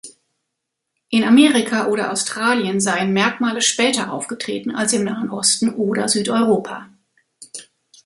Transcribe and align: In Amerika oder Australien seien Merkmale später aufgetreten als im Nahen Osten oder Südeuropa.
In 1.09 1.23
Amerika 1.23 1.85
oder 1.85 2.09
Australien 2.11 2.79
seien 2.81 3.13
Merkmale 3.13 3.61
später 3.61 4.11
aufgetreten 4.11 4.71
als 4.71 4.93
im 4.93 5.03
Nahen 5.03 5.29
Osten 5.29 5.75
oder 5.75 6.07
Südeuropa. 6.07 6.89